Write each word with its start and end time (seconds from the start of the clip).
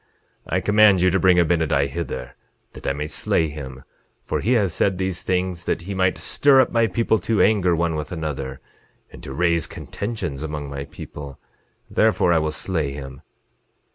11:28 0.47 0.53
I 0.53 0.59
command 0.61 1.01
you 1.01 1.11
to 1.11 1.19
bring 1.19 1.37
Abinadi 1.37 1.85
hither, 1.87 2.35
that 2.73 2.87
I 2.87 2.93
may 2.93 3.05
slay 3.05 3.49
him, 3.49 3.83
for 4.25 4.39
he 4.39 4.53
has 4.53 4.73
said 4.73 4.97
these 4.97 5.21
things 5.21 5.65
that 5.65 5.83
he 5.83 5.93
might 5.93 6.17
stir 6.17 6.59
up 6.59 6.71
my 6.71 6.87
people 6.87 7.19
to 7.19 7.39
anger 7.39 7.75
one 7.75 7.93
with 7.95 8.11
another, 8.11 8.61
and 9.11 9.21
to 9.21 9.31
raise 9.31 9.67
contentions 9.67 10.41
among 10.41 10.71
my 10.71 10.85
people; 10.85 11.37
therefore 11.87 12.33
I 12.33 12.39
will 12.39 12.51
slay 12.51 12.93
him. 12.93 13.21